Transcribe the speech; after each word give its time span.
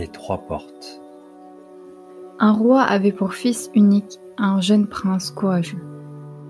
Les 0.00 0.08
trois 0.08 0.38
portes. 0.38 0.98
Un 2.38 2.52
roi 2.52 2.80
avait 2.80 3.12
pour 3.12 3.34
fils 3.34 3.70
unique 3.74 4.18
un 4.38 4.62
jeune 4.62 4.86
prince 4.86 5.30
courageux, 5.30 5.84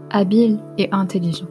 habile 0.08 0.60
et 0.78 0.88
intelligent. 0.92 1.48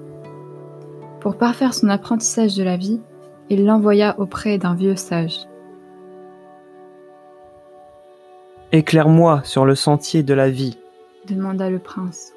Pour 1.20 1.38
parfaire 1.38 1.74
son 1.74 1.90
apprentissage 1.90 2.56
de 2.56 2.64
la 2.64 2.78
vie, 2.78 3.02
il 3.50 3.66
l'envoya 3.66 4.18
auprès 4.18 4.58
d'un 4.58 4.76
vieux 4.76 4.96
sage. 4.96 5.42
Éclaire-moi 8.71 9.42
sur 9.43 9.66
le 9.66 9.76
sentier 9.76 10.24
de 10.24 10.34
la 10.34 10.50
vie, 10.50 10.78
demanda 11.28 11.70
le 11.70 11.79
prince. 11.79 12.32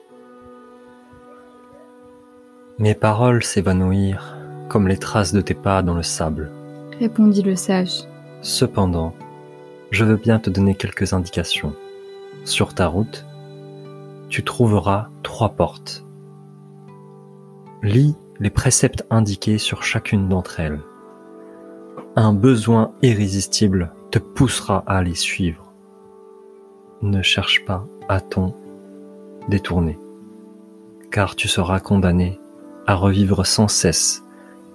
Mes 2.81 2.97
paroles 2.97 3.45
s'évanouirent 3.45 4.35
comme 4.69 4.89
les 4.89 4.99
traces 4.99 5.33
de 5.33 5.41
tes 5.41 5.55
pas 5.55 5.83
dans 5.83 5.95
le 5.95 6.03
sable, 6.03 6.51
répondit 6.99 7.43
le 7.43 7.55
sage. 7.55 8.09
Cependant, 8.41 9.15
je 9.93 10.05
veux 10.05 10.17
bien 10.17 10.39
te 10.39 10.51
donner 10.51 10.75
quelques 10.75 11.13
indications. 11.13 11.77
Sur 12.45 12.75
ta 12.75 12.87
route, 12.87 13.27
tu 14.31 14.43
trouveras 14.43 15.11
trois 15.23 15.51
portes. 15.51 16.05
Lis 17.83 18.17
les 18.41 18.49
préceptes 18.49 19.05
indiqués 19.11 19.59
sur 19.59 19.83
chacune 19.83 20.29
d'entre 20.29 20.61
elles. 20.61 20.81
Un 22.17 22.33
besoin 22.33 22.93
irrésistible 23.03 23.93
te 24.11 24.19
poussera 24.19 24.83
à 24.87 25.03
les 25.03 25.15
suivre. 25.15 25.73
Ne 27.03 27.21
cherche 27.21 27.65
pas 27.67 27.87
à 28.09 28.21
t'en 28.21 28.57
détourner, 29.49 29.99
car 31.11 31.37
tu 31.37 31.49
seras 31.49 31.81
condamné 31.81 32.41
à 32.87 32.95
revivre 32.95 33.47
sans 33.47 33.69
cesse 33.69 34.25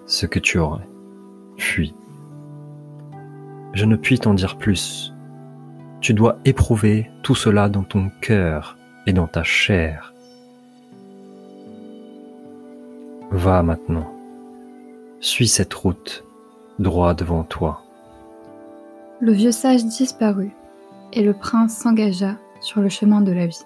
ce 0.05 0.27
que 0.27 0.39
tu 0.39 0.59
aurais 0.59 0.88
fui. 1.58 1.95
Je 3.78 3.86
ne 3.86 3.95
puis 3.95 4.17
t'en 4.17 4.33
dire 4.33 4.58
plus. 4.58 5.14
Tu 6.02 6.16
dois 6.16 6.39
éprouver 6.45 7.11
tout 7.22 7.36
cela 7.36 7.70
dans 7.70 7.83
ton 7.83 8.09
cœur 8.22 8.75
et 9.06 9.14
dans 9.14 9.28
ta 9.28 9.44
chair. 9.44 10.16
Va 13.30 13.61
maintenant, 13.61 14.11
suis 15.20 15.48
cette 15.48 15.75
route 15.75 16.23
droit 16.80 17.14
devant 17.14 17.44
toi. 17.44 17.83
Le 19.20 19.31
vieux 19.31 19.52
sage 19.52 19.86
disparut 19.86 20.55
et 21.14 21.22
le 21.22 21.33
prince 21.33 21.78
s'engagea 21.78 22.36
sur 22.61 22.81
le 22.81 22.89
chemin 22.89 23.22
de 23.22 23.31
la 23.31 23.45
vie. 23.45 23.64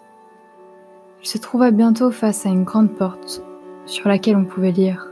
Il 1.23 1.27
se 1.29 1.37
trouva 1.37 1.71
bientôt 1.71 2.11
face 2.11 2.45
à 2.45 2.49
une 2.49 2.65
grande 2.65 2.97
porte 2.97 3.41
sur 3.85 4.09
laquelle 4.09 4.35
on 4.35 4.43
pouvait 4.43 4.73
lire 4.73 5.07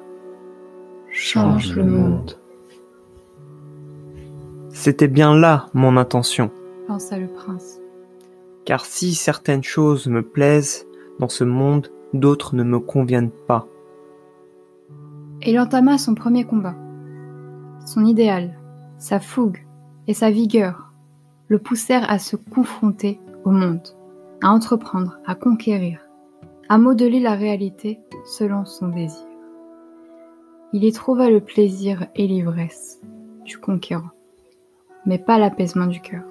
Change 1.09 1.73
le 1.73 1.85
monde. 1.85 2.35
C'était 4.79 5.09
bien 5.09 5.35
là 5.35 5.65
mon 5.73 5.97
intention, 5.97 6.51
pensa 6.87 7.19
le 7.19 7.27
prince. 7.27 7.81
Car 8.63 8.85
si 8.85 9.13
certaines 9.13 9.61
choses 9.61 10.07
me 10.07 10.21
plaisent 10.23 10.87
dans 11.19 11.27
ce 11.27 11.43
monde, 11.43 11.91
d'autres 12.13 12.55
ne 12.55 12.63
me 12.63 12.79
conviennent 12.79 13.33
pas. 13.45 13.67
Et 15.41 15.51
il 15.51 15.59
entama 15.59 15.97
son 15.97 16.15
premier 16.15 16.45
combat. 16.45 16.75
Son 17.85 18.05
idéal, 18.05 18.57
sa 18.97 19.19
fougue 19.19 19.65
et 20.07 20.13
sa 20.13 20.31
vigueur 20.31 20.93
le 21.49 21.59
poussèrent 21.59 22.09
à 22.09 22.17
se 22.17 22.37
confronter 22.37 23.19
au 23.43 23.51
monde, 23.51 23.85
à 24.41 24.49
entreprendre, 24.49 25.19
à 25.25 25.35
conquérir, 25.35 25.99
à 26.69 26.77
modeler 26.77 27.19
la 27.19 27.35
réalité 27.35 27.99
selon 28.23 28.63
son 28.63 28.87
désir. 28.87 29.27
Il 30.71 30.85
y 30.85 30.91
trouva 30.93 31.29
le 31.29 31.41
plaisir 31.41 32.07
et 32.15 32.27
l'ivresse 32.27 33.01
du 33.43 33.57
conquérant, 33.57 34.11
mais 35.05 35.17
pas 35.17 35.37
l'apaisement 35.39 35.87
du 35.87 36.01
cœur. 36.01 36.23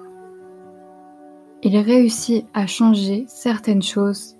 Il 1.61 1.77
réussit 1.77 2.45
à 2.53 2.67
changer 2.67 3.25
certaines 3.27 3.81
choses, 3.81 4.37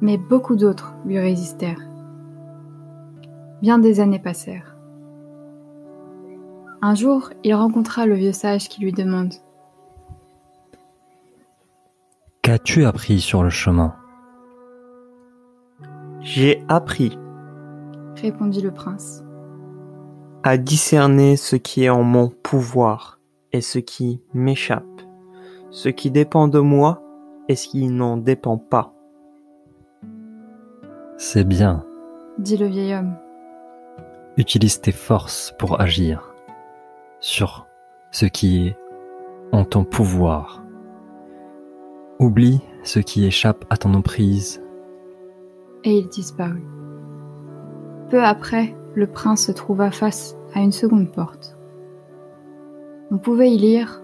mais 0.00 0.18
beaucoup 0.18 0.56
d'autres 0.56 0.94
lui 1.06 1.18
résistèrent. 1.18 1.80
Bien 3.62 3.78
des 3.78 4.00
années 4.00 4.18
passèrent. 4.18 4.76
Un 6.82 6.94
jour, 6.94 7.30
il 7.42 7.54
rencontra 7.54 8.06
le 8.06 8.14
vieux 8.14 8.32
sage 8.32 8.68
qui 8.68 8.82
lui 8.82 8.92
demande 8.92 9.34
Qu'as-tu 12.42 12.84
appris 12.84 13.20
sur 13.20 13.42
le 13.42 13.50
chemin 13.50 13.94
J'ai 16.20 16.62
appris, 16.68 17.18
répondit 18.16 18.62
le 18.62 18.70
prince, 18.70 19.24
à 20.44 20.56
discerner 20.56 21.36
ce 21.36 21.56
qui 21.56 21.84
est 21.84 21.90
en 21.90 22.02
mon 22.04 22.28
pouvoir 22.28 23.17
et 23.52 23.60
ce 23.60 23.78
qui 23.78 24.20
m'échappe, 24.34 25.02
ce 25.70 25.88
qui 25.88 26.10
dépend 26.10 26.48
de 26.48 26.58
moi 26.58 27.02
et 27.48 27.56
ce 27.56 27.68
qui 27.68 27.88
n'en 27.88 28.16
dépend 28.16 28.58
pas. 28.58 28.92
C'est 31.16 31.46
bien, 31.46 31.84
dit 32.38 32.56
le 32.56 32.66
vieil 32.66 32.94
homme. 32.94 33.16
Utilise 34.36 34.80
tes 34.80 34.92
forces 34.92 35.52
pour 35.58 35.80
agir 35.80 36.34
sur 37.20 37.66
ce 38.12 38.26
qui 38.26 38.68
est 38.68 38.76
en 39.52 39.64
ton 39.64 39.84
pouvoir. 39.84 40.62
Oublie 42.20 42.60
ce 42.84 43.00
qui 43.00 43.26
échappe 43.26 43.64
à 43.70 43.76
ton 43.76 43.94
emprise. 43.94 44.62
Et 45.84 45.98
il 45.98 46.08
disparut. 46.08 46.64
Peu 48.10 48.22
après, 48.24 48.74
le 48.94 49.06
prince 49.06 49.46
se 49.46 49.52
trouva 49.52 49.90
face 49.90 50.36
à 50.54 50.60
une 50.60 50.72
seconde 50.72 51.12
porte. 51.12 51.57
On 53.10 53.18
pouvait 53.18 53.50
y 53.50 53.58
lire 53.58 54.02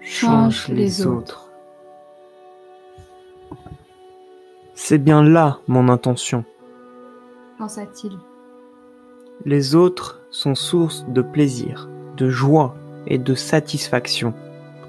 Change 0.00 0.68
les 0.68 1.06
autres. 1.06 1.50
C'est 4.74 4.98
bien 4.98 5.22
là 5.22 5.60
mon 5.68 5.88
intention, 5.88 6.44
pensa-t-il. 7.56 8.12
Les 9.44 9.74
autres 9.76 10.20
sont 10.30 10.56
source 10.56 11.04
de 11.08 11.22
plaisir, 11.22 11.88
de 12.16 12.28
joie 12.28 12.74
et 13.06 13.18
de 13.18 13.34
satisfaction, 13.34 14.34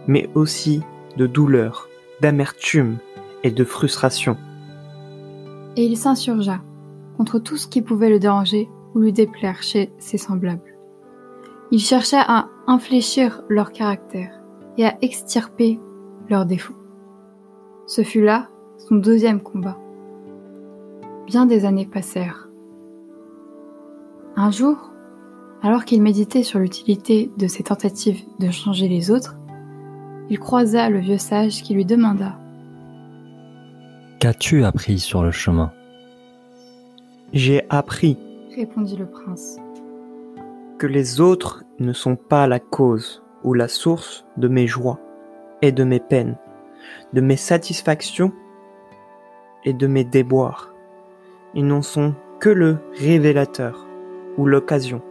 mais 0.08 0.30
aussi 0.34 0.82
de 1.18 1.28
douleur, 1.28 1.88
d'amertume 2.22 2.98
et 3.44 3.52
de 3.52 3.64
frustration. 3.64 4.38
Et 5.76 5.86
il 5.86 5.98
s'insurgea 5.98 6.62
contre 7.18 7.40
tout 7.40 7.58
ce 7.58 7.68
qui 7.68 7.82
pouvait 7.82 8.10
le 8.10 8.20
déranger 8.20 8.70
ou 8.96 9.00
lui 9.00 9.14
déplaire 9.14 9.62
chez 9.62 9.92
ses 10.00 10.18
semblables. 10.18 10.73
Il 11.74 11.80
chercha 11.80 12.22
à 12.22 12.50
infléchir 12.68 13.42
leur 13.50 13.72
caractère 13.72 14.44
et 14.78 14.86
à 14.86 14.96
extirper 15.02 15.80
leurs 16.30 16.46
défauts. 16.46 16.78
Ce 17.88 18.04
fut 18.04 18.24
là 18.24 18.48
son 18.78 18.98
deuxième 18.98 19.42
combat. 19.42 19.80
Bien 21.26 21.48
des 21.48 21.66
années 21.66 21.88
passèrent. 21.88 22.48
Un 24.36 24.52
jour, 24.52 24.92
alors 25.64 25.84
qu'il 25.84 26.04
méditait 26.04 26.44
sur 26.44 26.60
l'utilité 26.60 27.32
de 27.40 27.48
ses 27.48 27.64
tentatives 27.64 28.22
de 28.38 28.52
changer 28.52 28.88
les 28.88 29.10
autres, 29.10 29.36
il 30.30 30.38
croisa 30.38 30.92
le 30.92 31.00
vieux 31.00 31.18
sage 31.18 31.64
qui 31.64 31.74
lui 31.74 31.86
demanda 31.86 32.38
Qu'as-tu 34.20 34.64
appris 34.64 35.00
sur 35.00 35.24
le 35.24 35.32
chemin 35.32 35.72
J'ai 37.32 37.64
appris, 37.72 38.20
répondit 38.56 38.96
le 38.96 39.08
prince, 39.08 39.58
que 40.84 40.88
les 40.88 41.22
autres 41.22 41.64
ne 41.80 41.94
sont 41.94 42.18
pas 42.18 42.46
la 42.46 42.60
cause 42.60 43.24
ou 43.46 43.54
la 43.54 43.70
source 43.70 44.26
de 44.36 44.50
mes 44.50 44.68
joies 44.68 45.00
et 45.62 45.72
de 45.72 45.86
mes 45.86 46.02
peines, 46.02 46.38
de 47.14 47.22
mes 47.22 47.38
satisfactions 47.38 48.34
et 49.64 49.72
de 49.72 49.88
mes 49.88 50.04
déboires. 50.04 50.74
Ils 51.54 51.66
n'en 51.66 51.82
sont 51.82 52.16
que 52.42 52.50
le 52.50 52.80
révélateur 53.00 53.88
ou 54.38 54.46
l'occasion. 54.46 55.02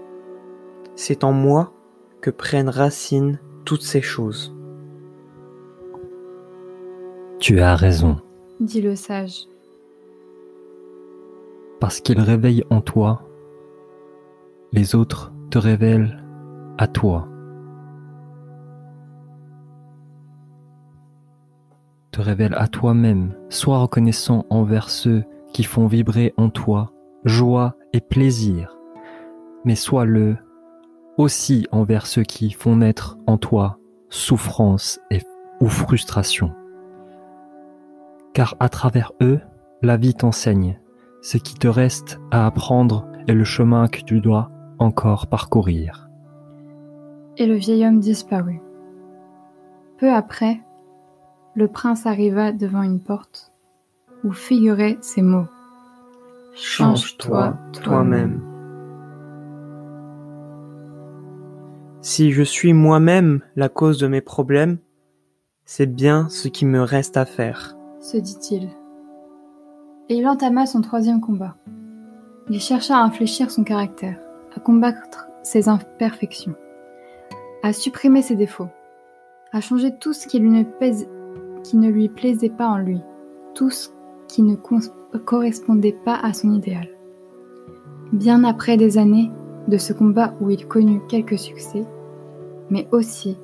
C'est 0.95 1.25
en 1.25 1.33
moi 1.33 1.73
que 2.21 2.29
prennent 2.29 2.69
racine 2.69 3.41
toutes 3.65 3.81
ces 3.81 4.03
choses. 4.03 4.55
Tu 7.39 7.61
as 7.61 7.77
raison, 7.77 8.19
dit 8.61 8.83
le 8.83 8.95
sage, 8.95 9.47
parce 11.81 12.03
qu'il 12.03 12.21
réveille 12.21 12.63
en 12.69 12.83
toi, 12.83 13.23
les 14.73 14.95
autres 14.95 15.33
te 15.53 15.59
révèlent 15.59 16.17
à 16.79 16.87
toi. 16.87 17.29
Te 22.11 22.23
révèlent 22.23 22.57
à 22.57 22.69
toi-même, 22.69 23.35
sois 23.51 23.77
reconnaissant 23.77 24.47
envers 24.49 24.89
ceux 24.89 25.25
qui 25.53 25.65
font 25.65 25.87
vibrer 25.87 26.33
en 26.39 26.49
toi 26.49 26.91
joie 27.27 27.77
et 27.93 28.01
plaisir, 28.01 28.79
mais 29.67 29.75
sois-le 29.75 30.39
aussi 31.19 31.67
envers 31.71 32.07
ceux 32.07 32.23
qui 32.23 32.51
font 32.53 32.77
naître 32.77 33.19
en 33.27 33.37
toi 33.37 33.79
souffrance 34.09 35.01
et, 35.11 35.21
ou 35.61 35.69
frustration. 35.69 36.55
Car 38.33 38.57
à 38.59 38.71
travers 38.71 39.13
eux, 39.21 39.41
la 39.83 39.99
vie 39.99 40.15
t'enseigne. 40.15 40.81
Ce 41.21 41.37
qui 41.37 41.55
te 41.57 41.69
reste 41.69 42.19
à 42.31 42.47
apprendre 42.47 43.07
est 43.29 43.35
le 43.35 43.45
chemin 43.45 43.87
que 43.89 44.01
tu 44.01 44.23
dois 44.23 44.51
encore 44.83 45.27
parcourir. 45.27 46.11
Et 47.37 47.47
le 47.47 47.55
vieil 47.55 47.87
homme 47.87 48.01
disparut. 48.01 48.61
Peu 49.99 50.13
après, 50.13 50.61
le 51.55 51.69
prince 51.69 52.07
arriva 52.07 52.53
devant 52.53 52.83
une 52.83 53.01
porte 53.01 53.53
où 54.25 54.33
figuraient 54.33 54.99
ces 55.01 55.23
mots. 55.23 55.47
Change-toi 56.55 57.57
toi-même. 57.73 58.43
Si 62.01 62.33
je 62.33 62.43
suis 62.43 62.73
moi-même 62.73 63.41
la 63.55 63.69
cause 63.69 63.99
de 63.99 64.09
mes 64.09 64.21
problèmes, 64.21 64.79
c'est 65.65 65.87
bien 65.87 66.29
ce 66.29 66.49
qui 66.49 66.67
me 66.67 66.83
reste 66.83 67.17
à 67.17 67.25
faire, 67.25 67.77
se 68.01 68.17
dit-il. 68.17 68.69
Et 70.09 70.17
il 70.17 70.27
entama 70.27 70.67
son 70.67 70.81
troisième 70.81 71.21
combat. 71.21 71.57
Il 72.51 72.61
chercha 72.61 72.97
à 72.97 73.03
infléchir 73.03 73.51
son 73.51 73.63
caractère, 73.63 74.19
à 74.57 74.61
combattre 74.61 75.29
ses 75.43 75.69
imperfections, 75.69 76.55
à 77.63 77.73
supprimer 77.73 78.23
ses 78.23 78.37
défauts, 78.37 78.69
à 79.53 79.61
changer 79.61 79.95
tout 79.97 80.13
ce 80.13 80.27
qui, 80.27 80.41
ne, 80.41 81.89
lui 81.91 82.09
plaisait 82.09 82.51
pas 82.51 82.67
en 82.67 82.79
lui, 82.79 83.01
tout 83.55 83.71
ce 83.71 83.91
qui 84.29 84.43
ne 84.43 84.57
correspondait 84.57 85.97
pas 86.05 86.17
à 86.17 86.33
son 86.33 86.53
idéal. 86.53 86.89
Bien 88.13 88.45
après 88.45 88.77
des 88.77 88.99
années 88.99 89.31
de 89.69 89.77
ce 89.77 89.93
combat 89.93 90.35
où 90.41 90.51
il 90.51 90.67
connut 90.67 91.01
quelques 91.09 91.39
succès, 91.39 91.85
mais 92.71 92.89
aussi 92.93 93.39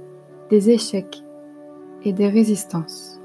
des 0.51 0.71
échecs 0.71 1.23
et 2.05 2.13
des 2.13 2.29
résistances. 2.29 3.21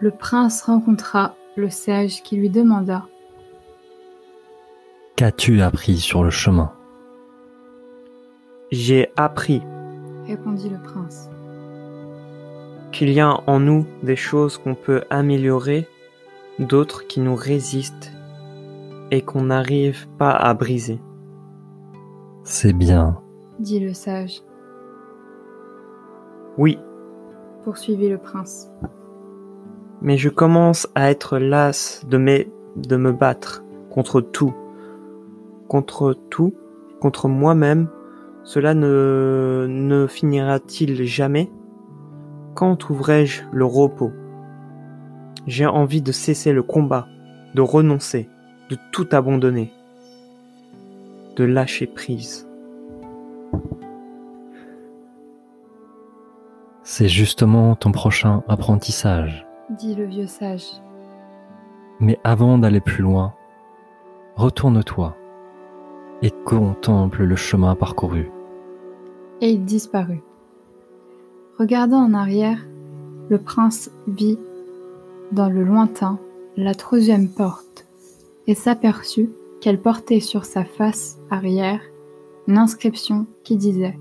Le 0.00 0.10
prince 0.12 0.62
rencontra 0.62 1.34
le 1.56 1.70
sage 1.70 2.22
qui 2.22 2.36
lui 2.36 2.50
demanda 2.50 3.04
Qu'as-tu 5.18 5.62
appris 5.62 5.96
sur 5.96 6.22
le 6.22 6.30
chemin? 6.30 6.70
J'ai 8.70 9.08
appris, 9.16 9.60
répondit 10.28 10.68
le 10.68 10.80
prince, 10.80 11.28
qu'il 12.92 13.10
y 13.10 13.18
a 13.18 13.40
en 13.48 13.58
nous 13.58 13.84
des 14.04 14.14
choses 14.14 14.58
qu'on 14.58 14.76
peut 14.76 15.02
améliorer, 15.10 15.88
d'autres 16.60 17.08
qui 17.08 17.18
nous 17.18 17.34
résistent 17.34 18.12
et 19.10 19.22
qu'on 19.22 19.42
n'arrive 19.42 20.06
pas 20.18 20.30
à 20.30 20.54
briser. 20.54 21.00
C'est 22.44 22.72
bien, 22.72 23.20
dit 23.58 23.80
le 23.80 23.94
sage. 23.94 24.42
Oui, 26.58 26.78
poursuivit 27.64 28.08
le 28.08 28.18
prince. 28.18 28.70
Mais 30.00 30.16
je 30.16 30.28
commence 30.28 30.86
à 30.94 31.10
être 31.10 31.38
las 31.38 32.06
de, 32.06 32.46
de 32.76 32.96
me 32.96 33.10
battre 33.10 33.64
contre 33.90 34.20
tout. 34.20 34.54
Contre 35.68 36.14
tout, 36.30 36.54
contre 37.00 37.28
moi-même, 37.28 37.88
cela 38.42 38.72
ne, 38.72 39.66
ne 39.68 40.06
finira-t-il 40.06 41.04
jamais? 41.04 41.50
Quand 42.54 42.74
trouverai-je 42.76 43.42
le 43.52 43.66
repos? 43.66 44.10
J'ai 45.46 45.66
envie 45.66 46.00
de 46.00 46.10
cesser 46.10 46.52
le 46.52 46.62
combat, 46.62 47.06
de 47.54 47.60
renoncer, 47.60 48.30
de 48.70 48.78
tout 48.92 49.06
abandonner, 49.12 49.70
de 51.36 51.44
lâcher 51.44 51.86
prise. 51.86 52.48
C'est 56.82 57.08
justement 57.08 57.76
ton 57.76 57.92
prochain 57.92 58.42
apprentissage. 58.48 59.46
Dit 59.68 59.94
le 59.94 60.06
vieux 60.06 60.26
sage. 60.26 60.66
Mais 62.00 62.18
avant 62.24 62.56
d'aller 62.56 62.80
plus 62.80 63.02
loin, 63.02 63.34
retourne-toi 64.36 65.14
et 66.22 66.32
contemple 66.44 67.22
le 67.22 67.36
chemin 67.36 67.74
parcouru. 67.74 68.30
Et 69.40 69.50
il 69.50 69.64
disparut. 69.64 70.22
Regardant 71.58 71.98
en 72.02 72.14
arrière, 72.14 72.58
le 73.28 73.38
prince 73.38 73.90
vit 74.06 74.38
dans 75.32 75.48
le 75.48 75.62
lointain 75.62 76.18
la 76.56 76.74
troisième 76.74 77.28
porte 77.28 77.86
et 78.46 78.54
s'aperçut 78.54 79.30
qu'elle 79.60 79.80
portait 79.80 80.20
sur 80.20 80.44
sa 80.44 80.64
face 80.64 81.18
arrière 81.30 81.80
une 82.46 82.58
inscription 82.58 83.26
qui 83.44 83.56
disait 83.56 83.98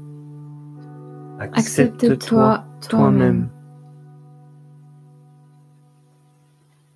Accepte-toi 1.39 2.63
toi-même. 2.89 3.49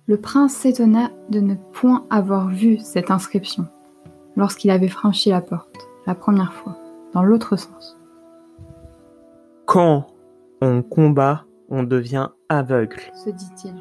Le 0.06 0.16
prince 0.16 0.54
s'étonna 0.54 1.10
de 1.30 1.40
ne 1.40 1.54
point 1.54 2.06
avoir 2.10 2.48
vu 2.48 2.78
cette 2.78 3.10
inscription 3.10 3.68
lorsqu'il 4.36 4.70
avait 4.70 4.88
franchi 4.88 5.30
la 5.30 5.40
porte 5.40 5.88
la 6.06 6.14
première 6.14 6.52
fois, 6.52 6.76
dans 7.12 7.22
l'autre 7.22 7.56
sens. 7.56 7.98
Quand 9.66 10.06
on 10.60 10.82
combat, 10.82 11.44
on 11.68 11.82
devient 11.82 12.28
aveugle, 12.48 13.00
se 13.14 13.30
dit-il. 13.30 13.74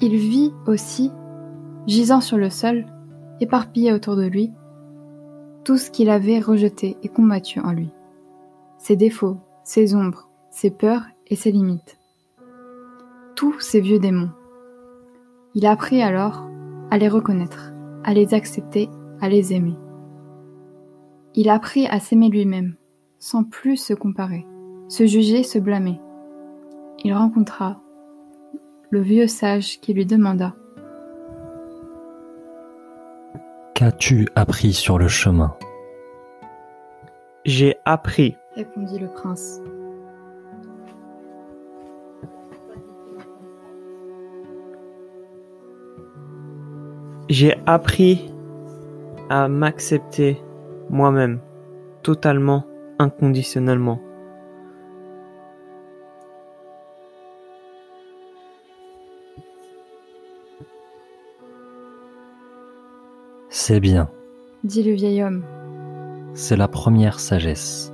Il 0.00 0.16
vit 0.16 0.52
aussi, 0.66 1.12
gisant 1.86 2.20
sur 2.20 2.36
le 2.36 2.50
sol, 2.50 2.86
éparpillé 3.40 3.92
autour 3.92 4.16
de 4.16 4.26
lui, 4.26 4.52
tout 5.64 5.76
ce 5.76 5.90
qu'il 5.90 6.10
avait 6.10 6.40
rejeté 6.40 6.96
et 7.02 7.08
combattu 7.08 7.60
en 7.60 7.70
lui, 7.72 7.90
ses 8.78 8.96
défauts, 8.96 9.38
ses 9.62 9.94
ombres, 9.94 10.28
ses 10.50 10.70
peurs 10.70 11.04
et 11.28 11.36
ses 11.36 11.52
limites. 11.52 11.98
Tous 13.36 13.60
ces 13.60 13.80
vieux 13.80 14.00
démons. 14.00 14.30
Il 15.54 15.66
apprit 15.66 16.02
alors 16.02 16.48
à 16.90 16.96
les 16.96 17.08
reconnaître, 17.08 17.72
à 18.04 18.14
les 18.14 18.32
accepter, 18.32 18.88
à 19.20 19.28
les 19.28 19.52
aimer. 19.52 19.76
Il 21.34 21.50
apprit 21.50 21.86
à 21.86 22.00
s'aimer 22.00 22.30
lui-même, 22.30 22.76
sans 23.18 23.44
plus 23.44 23.76
se 23.76 23.92
comparer, 23.92 24.46
se 24.88 25.06
juger, 25.06 25.42
se 25.42 25.58
blâmer. 25.58 26.00
Il 27.04 27.12
rencontra 27.12 27.80
le 28.90 29.00
vieux 29.00 29.26
sage 29.26 29.80
qui 29.80 29.92
lui 29.92 30.06
demanda 30.06 30.54
Qu'as-tu 33.74 34.28
appris 34.34 34.72
sur 34.72 34.98
le 34.98 35.08
chemin? 35.08 35.56
J'ai 37.44 37.76
appris, 37.84 38.36
répondit 38.54 38.98
le 38.98 39.08
prince. 39.08 39.60
J'ai 47.28 47.56
appris 47.66 48.30
à 49.30 49.48
m'accepter 49.48 50.42
moi-même, 50.90 51.40
totalement, 52.02 52.66
inconditionnellement. 52.98 54.00
C'est 63.48 63.80
bien, 63.80 64.10
dit 64.64 64.82
le 64.82 64.92
vieil 64.92 65.22
homme. 65.22 65.44
c'est 66.34 66.56
la 66.56 66.68
première 66.68 67.20
sagesse. 67.20 67.92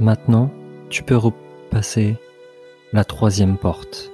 Maintenant, 0.00 0.50
tu 0.88 1.02
peux 1.02 1.16
repasser 1.16 2.16
la 2.92 3.04
troisième 3.04 3.58
porte. 3.58 4.13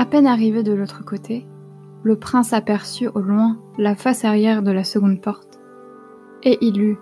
À 0.00 0.06
peine 0.06 0.26
arrivé 0.26 0.62
de 0.62 0.72
l'autre 0.72 1.04
côté, 1.04 1.46
le 2.04 2.18
prince 2.18 2.54
aperçut 2.54 3.08
au 3.08 3.20
loin 3.20 3.58
la 3.76 3.94
face 3.94 4.24
arrière 4.24 4.62
de 4.62 4.70
la 4.70 4.82
seconde 4.82 5.20
porte, 5.20 5.60
et 6.42 6.56
il 6.62 6.78
lut 6.78 6.96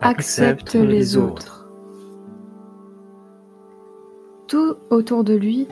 Accepte 0.00 0.74
les 0.74 1.18
autres. 1.18 1.68
Tout 4.48 4.76
autour 4.88 5.22
de 5.22 5.34
lui, 5.34 5.68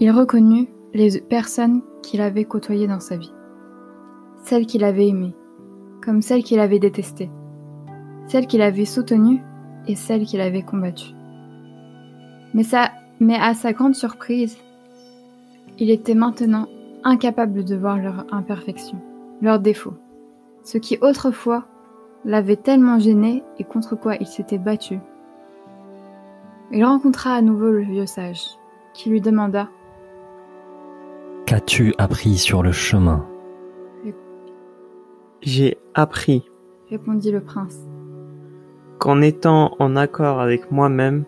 il 0.00 0.10
reconnut 0.10 0.68
les 0.94 1.20
personnes 1.20 1.82
qu'il 2.02 2.22
avait 2.22 2.46
côtoyées 2.46 2.88
dans 2.88 3.00
sa 3.00 3.18
vie, 3.18 3.34
celles 4.42 4.64
qu'il 4.64 4.84
avait 4.84 5.08
aimées, 5.08 5.36
comme 6.02 6.22
celles 6.22 6.44
qu'il 6.44 6.60
avait 6.60 6.78
détestées, 6.78 7.30
celles 8.26 8.46
qu'il 8.46 8.62
avait 8.62 8.86
soutenues 8.86 9.42
et 9.86 9.96
celles 9.96 10.24
qu'il 10.24 10.40
avait 10.40 10.62
combattues. 10.62 11.12
Mais, 12.54 12.62
ça, 12.62 12.90
mais 13.22 13.36
à 13.36 13.54
sa 13.54 13.72
grande 13.72 13.94
surprise, 13.94 14.58
il 15.78 15.90
était 15.90 16.16
maintenant 16.16 16.66
incapable 17.04 17.62
de 17.64 17.76
voir 17.76 17.96
leurs 17.96 18.26
imperfections, 18.32 19.00
leurs 19.40 19.60
défauts, 19.60 19.94
ce 20.64 20.76
qui 20.76 20.98
autrefois 21.00 21.64
l'avait 22.24 22.56
tellement 22.56 22.98
gêné 22.98 23.44
et 23.60 23.64
contre 23.64 23.94
quoi 23.94 24.16
il 24.16 24.26
s'était 24.26 24.58
battu. 24.58 24.98
Il 26.72 26.84
rencontra 26.84 27.34
à 27.34 27.42
nouveau 27.42 27.70
le 27.70 27.82
vieux 27.82 28.06
sage, 28.06 28.44
qui 28.92 29.08
lui 29.08 29.20
demanda 29.20 29.68
Qu'as-tu 31.46 31.94
appris 31.98 32.38
sur 32.38 32.64
le 32.64 32.72
chemin? 32.72 33.24
J'ai 35.42 35.78
appris, 35.94 36.44
répondit 36.90 37.30
le 37.30 37.40
prince, 37.40 37.78
qu'en 38.98 39.20
étant 39.20 39.76
en 39.78 39.94
accord 39.94 40.40
avec 40.40 40.72
moi-même, 40.72 41.24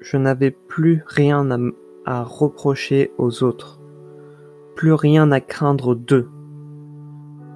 je 0.00 0.16
n'avais 0.16 0.50
plus 0.50 1.02
rien 1.06 1.50
à, 1.50 1.58
à 2.06 2.22
reprocher 2.22 3.12
aux 3.18 3.42
autres, 3.42 3.80
plus 4.76 4.92
rien 4.92 5.30
à 5.32 5.40
craindre 5.40 5.94
d'eux, 5.94 6.28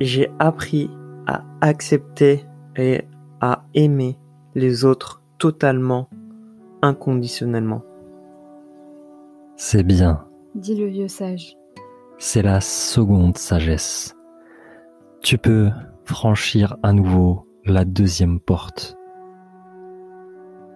J'ai 0.01 0.31
appris 0.39 0.91
à 1.27 1.45
accepter 1.61 2.45
et 2.77 3.03
à 3.41 3.65
aimer 3.75 4.19
les 4.55 4.85
autres 4.85 5.23
totalement, 5.39 6.09
inconditionnellement. 6.83 7.83
C'est 9.57 9.85
bien, 9.85 10.27
dit 10.55 10.75
le 10.77 10.87
vieux 10.87 11.09
sage. 11.09 11.57
c'est 12.19 12.43
la 12.43 12.61
seconde 12.61 13.39
sagesse. 13.39 14.15
Tu 15.23 15.39
peux 15.39 15.71
franchir 16.05 16.77
à 16.83 16.93
nouveau 16.93 17.47
la 17.65 17.85
deuxième 17.85 18.41
porte. 18.41 18.97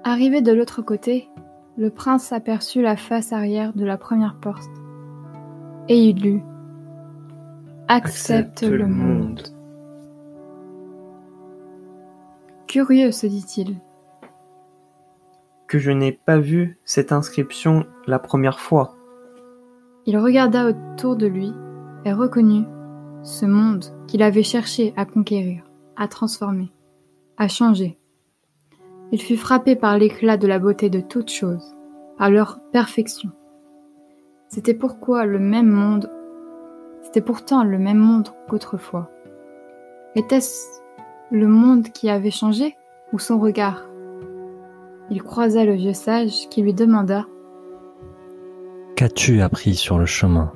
Arrivé 0.04 0.40
de 0.40 0.52
l'autre 0.52 0.80
côté, 0.80 1.28
le 1.78 1.90
prince 1.90 2.32
aperçut 2.32 2.82
la 2.82 2.96
face 2.96 3.32
arrière 3.32 3.72
de 3.72 3.84
la 3.84 3.96
première 3.96 4.34
porte. 4.34 4.68
Et 5.88 6.08
il 6.08 6.20
lut 6.20 6.42
Accepte, 7.86 8.64
le 8.64 8.86
monde. 8.86 9.40
Curieux, 12.66 13.12
se 13.12 13.26
dit-il. 13.28 13.76
Que 15.68 15.78
je 15.78 15.92
n'ai 15.92 16.12
pas 16.12 16.38
vu 16.38 16.78
cette 16.84 17.12
inscription 17.12 17.86
la 18.06 18.18
première 18.18 18.58
fois. 18.58 18.96
Il 20.04 20.18
regarda 20.18 20.66
autour 20.66 21.16
de 21.16 21.26
lui 21.26 21.52
et 22.04 22.12
reconnut 22.12 22.66
ce 23.22 23.46
monde 23.46 23.84
qu'il 24.08 24.22
avait 24.22 24.42
cherché 24.42 24.92
à 24.96 25.04
conquérir, 25.04 25.62
à 25.96 26.08
transformer, 26.08 26.72
à 27.36 27.46
changer. 27.46 27.98
Il 29.10 29.20
fut 29.22 29.36
frappé 29.36 29.74
par 29.74 29.96
l'éclat 29.98 30.36
de 30.36 30.46
la 30.46 30.58
beauté 30.58 30.90
de 30.90 31.00
toutes 31.00 31.30
choses, 31.30 31.74
par 32.18 32.30
leur 32.30 32.60
perfection. 32.72 33.30
C'était 34.48 34.74
pourquoi 34.74 35.24
le 35.24 35.38
même 35.38 35.68
monde, 35.68 36.10
c'était 37.02 37.20
pourtant 37.20 37.64
le 37.64 37.78
même 37.78 37.98
monde 37.98 38.28
qu'autrefois. 38.48 39.10
Était-ce 40.14 40.82
le 41.30 41.46
monde 41.46 41.88
qui 41.88 42.10
avait 42.10 42.30
changé 42.30 42.76
ou 43.12 43.18
son 43.18 43.38
regard? 43.38 43.88
Il 45.10 45.22
croisa 45.22 45.64
le 45.64 45.74
vieux 45.74 45.94
sage 45.94 46.48
qui 46.50 46.62
lui 46.62 46.74
demanda 46.74 47.26
Qu'as-tu 48.94 49.40
appris 49.40 49.74
sur 49.74 49.98
le 49.98 50.06
chemin? 50.06 50.52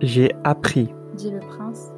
J'ai 0.00 0.32
appris 0.44 0.92
dit 1.14 1.30
le 1.30 1.40
prince. 1.40 1.92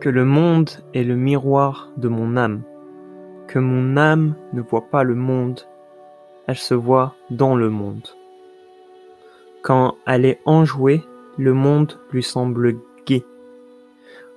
que 0.00 0.08
le 0.08 0.24
monde 0.24 0.70
est 0.94 1.02
le 1.02 1.16
miroir 1.16 1.90
de 1.98 2.08
mon 2.08 2.36
âme, 2.36 2.62
que 3.46 3.58
mon 3.58 3.96
âme 3.96 4.34
ne 4.52 4.60
voit 4.60 4.88
pas 4.90 5.02
le 5.02 5.14
monde, 5.14 5.60
elle 6.46 6.56
se 6.56 6.74
voit 6.74 7.14
dans 7.30 7.56
le 7.56 7.70
monde. 7.70 8.08
Quand 9.62 9.96
elle 10.06 10.24
est 10.24 10.40
enjouée, 10.44 11.02
le 11.38 11.54
monde 11.54 11.98
lui 12.12 12.22
semble 12.22 12.76
gai. 13.06 13.24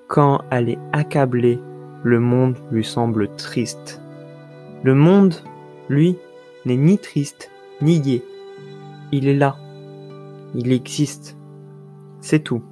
Quand 0.07 0.41
elle 0.51 0.69
est 0.69 0.79
accablée, 0.93 1.59
le 2.03 2.19
monde 2.19 2.55
lui 2.71 2.83
semble 2.83 3.27
triste. 3.35 4.01
Le 4.83 4.95
monde, 4.95 5.35
lui, 5.89 6.17
n'est 6.65 6.77
ni 6.77 6.97
triste 6.97 7.51
ni 7.81 7.99
gai. 7.99 8.23
Il 9.11 9.27
est 9.27 9.35
là. 9.35 9.57
Il 10.55 10.71
existe. 10.71 11.37
C'est 12.21 12.39
tout. 12.39 12.63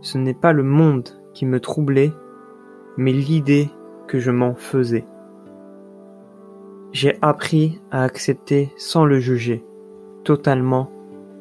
Ce 0.00 0.18
n'est 0.18 0.34
pas 0.34 0.52
le 0.52 0.62
monde 0.62 1.08
qui 1.34 1.46
me 1.46 1.60
troublait, 1.60 2.12
mais 2.96 3.12
l'idée 3.12 3.70
que 4.06 4.18
je 4.18 4.30
m'en 4.30 4.54
faisais. 4.54 5.04
J'ai 6.92 7.18
appris 7.20 7.80
à 7.90 8.02
accepter 8.02 8.72
sans 8.76 9.04
le 9.04 9.20
juger, 9.20 9.64
totalement, 10.24 10.90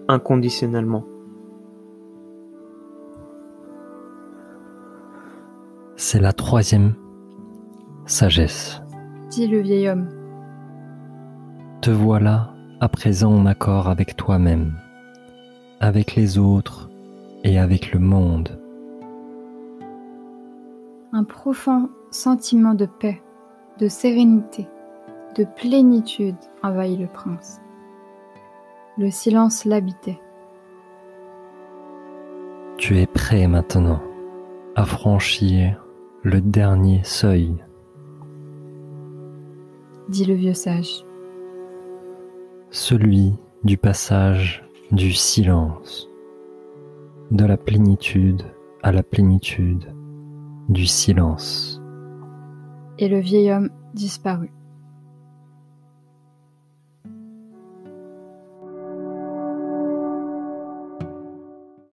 inconditionnellement. 0.07 1.05
C'est 5.95 6.19
la 6.19 6.33
troisième 6.33 6.93
sagesse. 8.05 8.81
dit 9.29 9.47
le 9.47 9.59
vieil 9.59 9.89
homme. 9.89 10.09
Te 11.81 11.91
voilà 11.91 12.53
à 12.79 12.89
présent 12.89 13.33
en 13.33 13.45
accord 13.45 13.87
avec 13.87 14.15
toi-même, 14.15 14.73
avec 15.79 16.15
les 16.15 16.37
autres 16.37 16.89
et 17.43 17.57
avec 17.57 17.93
le 17.93 17.99
monde. 17.99 18.59
Un 21.13 21.23
profond 21.23 21.89
sentiment 22.11 22.73
de 22.73 22.85
paix, 22.85 23.21
de 23.79 23.87
sérénité, 23.87 24.67
de 25.37 25.45
plénitude 25.55 26.35
envahit 26.63 26.99
le 26.99 27.07
prince. 27.07 27.61
Le 28.97 29.11
silence 29.11 29.65
l'habitait. 29.65 30.19
Tu 32.77 32.97
es 32.99 33.05
prêt 33.05 33.47
maintenant 33.47 34.01
à 34.75 34.85
franchir 34.85 35.85
le 36.23 36.41
dernier 36.41 37.01
seuil. 37.03 37.63
dit 40.09 40.25
le 40.25 40.35
vieux 40.35 40.53
sage. 40.53 41.03
celui 42.69 43.33
du 43.63 43.77
passage 43.77 44.63
du 44.91 45.11
silence, 45.11 46.09
de 47.31 47.45
la 47.45 47.57
plénitude 47.57 48.43
à 48.83 48.91
la 48.91 49.03
plénitude 49.03 49.93
du 50.69 50.85
silence. 50.85 51.81
Et 52.99 53.09
le 53.09 53.19
vieil 53.19 53.51
homme 53.51 53.69
disparut. 53.93 54.56